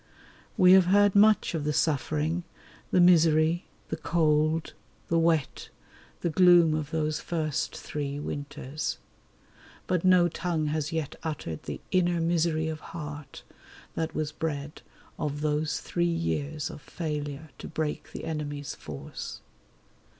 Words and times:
We 0.57 0.71
have 0.71 0.85
heard 0.85 1.13
much 1.13 1.53
of 1.53 1.63
the 1.63 1.73
suffering, 1.73 2.43
the 2.89 2.99
misery, 2.99 3.65
the 3.89 3.97
cold, 3.97 4.73
the 5.09 5.19
wet, 5.19 5.69
the 6.21 6.29
gloom 6.31 6.73
of 6.73 6.89
those 6.89 7.19
first 7.19 7.77
three 7.77 8.19
winters; 8.19 8.97
but 9.85 10.03
no 10.03 10.27
tongue 10.27 10.65
has 10.65 10.91
yet 10.91 11.15
uttered 11.21 11.61
the 11.65 11.81
inner 11.91 12.19
misery 12.19 12.67
of 12.67 12.79
heart 12.79 13.43
that 13.93 14.15
was 14.15 14.31
bred 14.31 14.81
of 15.19 15.41
those 15.41 15.79
three 15.79 16.05
years 16.05 16.71
of 16.71 16.81
failure 16.81 17.51
to 17.59 17.67
break 17.67 18.11
the 18.11 18.25
enemy's 18.25 18.73
force. 18.73 19.41